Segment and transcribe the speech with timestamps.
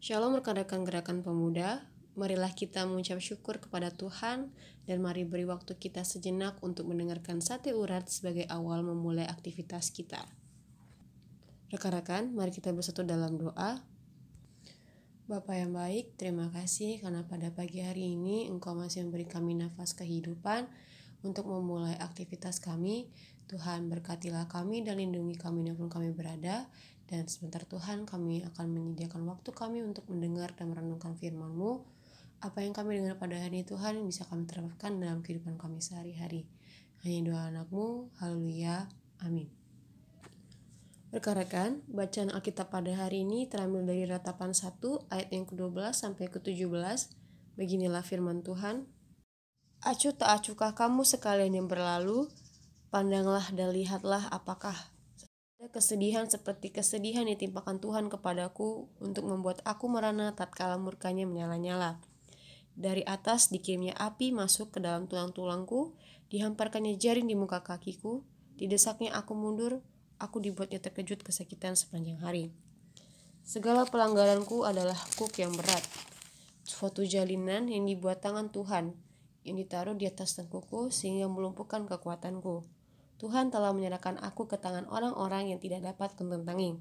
[0.00, 1.84] Shalom rekan-rekan gerakan pemuda,
[2.16, 4.48] marilah kita mengucap syukur kepada Tuhan
[4.88, 10.24] dan mari beri waktu kita sejenak untuk mendengarkan sate urat sebagai awal memulai aktivitas kita.
[11.68, 13.84] Rekan-rekan, mari kita bersatu dalam doa.
[15.28, 19.92] Bapak yang baik, terima kasih karena pada pagi hari ini Engkau masih memberi kami nafas
[19.92, 20.64] kehidupan
[21.20, 23.12] untuk memulai aktivitas kami.
[23.52, 26.70] Tuhan berkatilah kami dan lindungi kami di mana pun kami berada.
[27.10, 31.82] Dan sebentar Tuhan kami akan menyediakan waktu kami untuk mendengar dan merenungkan firman-Mu.
[32.38, 36.46] Apa yang kami dengar pada hari ini Tuhan bisa kami terapkan dalam kehidupan kami sehari-hari.
[37.02, 38.86] Hanya doa anakmu, haleluya,
[39.26, 39.50] amin.
[41.10, 44.78] Rekan-rekan, bacaan Alkitab pada hari ini terambil dari ratapan 1
[45.10, 47.10] ayat yang ke-12 sampai ke-17.
[47.58, 48.86] Beginilah firman Tuhan.
[49.82, 52.30] Acuh tak acuhkah kamu sekalian yang berlalu?
[52.94, 54.76] Pandanglah dan lihatlah apakah
[55.60, 62.00] ada kesedihan seperti kesedihan yang timpakan Tuhan kepadaku untuk membuat aku merana tatkala murkanya menyala-nyala.
[62.72, 65.92] Dari atas dikirimnya api masuk ke dalam tulang-tulangku,
[66.32, 68.24] dihamparkannya jaring di muka kakiku,
[68.56, 69.84] didesaknya aku mundur,
[70.16, 72.56] aku dibuatnya terkejut kesakitan sepanjang hari.
[73.44, 75.84] Segala pelanggaranku adalah kuk yang berat,
[76.64, 78.96] suatu jalinan yang dibuat tangan Tuhan,
[79.44, 82.79] yang ditaruh di atas tengkuku sehingga melumpuhkan kekuatanku.
[83.20, 86.80] Tuhan telah menyerahkan aku ke tangan orang-orang yang tidak dapat kententangi.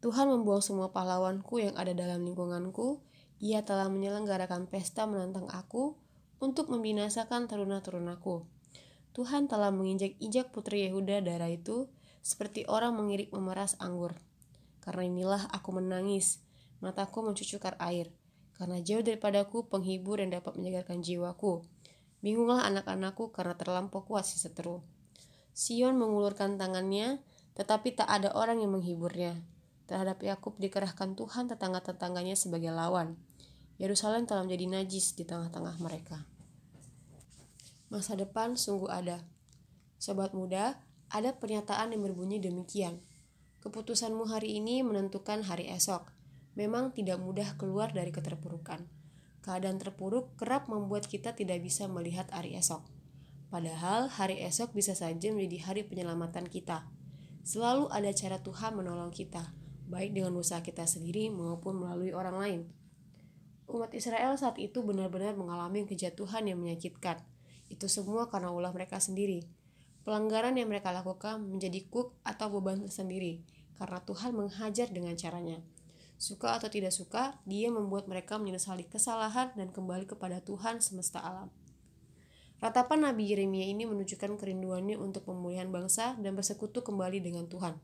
[0.00, 3.04] Tuhan membuang semua pahlawanku yang ada dalam lingkunganku.
[3.44, 6.00] Ia telah menyelenggarakan pesta menantang aku
[6.40, 8.48] untuk membinasakan teruna-terunaku.
[9.12, 11.92] Tuhan telah menginjak-injak putri Yehuda darah itu
[12.24, 14.16] seperti orang mengirik memeras anggur.
[14.80, 16.40] Karena inilah aku menangis,
[16.80, 18.08] mataku mencucukkan air,
[18.56, 21.68] karena jauh daripadaku penghibur yang dapat menyegarkan jiwaku.
[22.24, 24.80] Bingunglah anak-anakku karena terlampau kuat si seteru.
[25.52, 27.20] Sion mengulurkan tangannya,
[27.52, 29.44] tetapi tak ada orang yang menghiburnya.
[29.84, 33.20] Terhadap Yakub dikerahkan Tuhan tetangga-tetangganya sebagai lawan.
[33.76, 36.24] Yerusalem telah menjadi najis di tengah-tengah mereka.
[37.92, 39.20] Masa depan sungguh ada.
[40.00, 40.80] Sobat muda,
[41.12, 43.04] ada pernyataan yang berbunyi demikian.
[43.60, 46.08] Keputusanmu hari ini menentukan hari esok.
[46.56, 49.03] Memang tidak mudah keluar dari keterpurukan.
[49.44, 52.80] Keadaan terpuruk kerap membuat kita tidak bisa melihat hari esok.
[53.52, 56.88] Padahal hari esok bisa saja menjadi hari penyelamatan kita.
[57.44, 59.52] Selalu ada cara Tuhan menolong kita,
[59.92, 62.60] baik dengan usaha kita sendiri maupun melalui orang lain.
[63.68, 67.20] Umat Israel saat itu benar-benar mengalami kejatuhan yang menyakitkan
[67.72, 69.44] itu semua karena ulah mereka sendiri.
[70.04, 73.40] Pelanggaran yang mereka lakukan menjadi kuk atau beban tersendiri
[73.80, 75.58] karena Tuhan menghajar dengan caranya.
[76.24, 81.52] Suka atau tidak suka, dia membuat mereka menyesali kesalahan dan kembali kepada Tuhan semesta alam.
[82.64, 87.76] Ratapan Nabi Yeremia ini menunjukkan kerinduannya untuk pemulihan bangsa dan bersekutu kembali dengan Tuhan.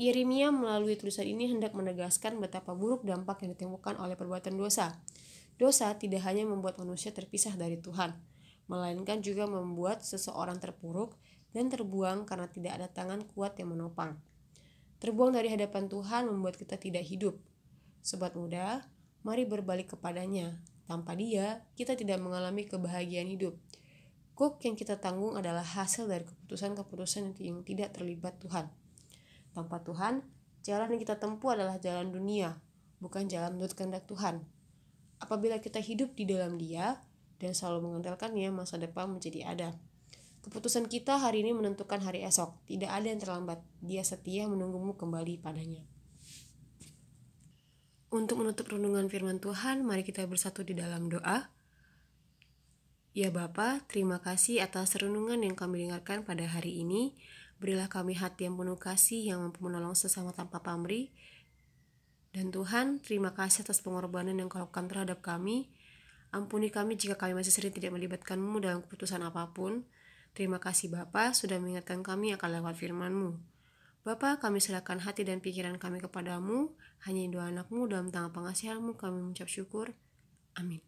[0.00, 4.96] Yeremia melalui tulisan ini hendak menegaskan betapa buruk dampak yang ditemukan oleh perbuatan dosa,
[5.58, 8.14] Dosa tidak hanya membuat manusia terpisah dari Tuhan,
[8.70, 11.18] melainkan juga membuat seseorang terpuruk
[11.50, 14.22] dan terbuang karena tidak ada tangan kuat yang menopang.
[14.98, 17.38] Terbuang dari hadapan Tuhan membuat kita tidak hidup.
[18.02, 18.82] Sobat muda,
[19.22, 20.58] mari berbalik kepadanya.
[20.90, 23.54] Tanpa dia, kita tidak mengalami kebahagiaan hidup.
[24.34, 28.70] Kuk yang kita tanggung adalah hasil dari keputusan-keputusan yang tidak terlibat Tuhan.
[29.54, 30.22] Tanpa Tuhan,
[30.66, 32.58] jalan yang kita tempuh adalah jalan dunia,
[32.98, 34.42] bukan jalan menurut kehendak Tuhan.
[35.18, 37.02] Apabila kita hidup di dalam Dia
[37.38, 39.68] dan selalu mengandalkannya, masa depan menjadi ada.
[40.48, 42.56] Keputusan kita hari ini menentukan hari esok.
[42.64, 43.60] Tidak ada yang terlambat.
[43.84, 45.84] Dia setia menunggumu kembali padanya.
[48.08, 51.52] Untuk menutup renungan firman Tuhan, mari kita bersatu di dalam doa.
[53.12, 57.12] Ya Bapa, terima kasih atas renungan yang kami dengarkan pada hari ini.
[57.60, 61.12] Berilah kami hati yang penuh kasih yang mampu menolong sesama tanpa pamrih
[62.38, 65.72] dan Tuhan, terima kasih atas pengorbanan yang kau lakukan terhadap kami.
[66.28, 69.88] Ampuni kami jika kami masih sering tidak melibatkanmu dalam keputusan apa pun.
[70.36, 73.30] Terima kasih Bapa sudah mengingatkan kami akan lewat firman-Mu.
[74.08, 76.72] Bapa, kami serahkan hati dan pikiran kami kepadamu.
[77.04, 79.92] Hanya doa anakmu dalam tangan pengasihanmu kami mengucap syukur.
[80.56, 80.80] Amin.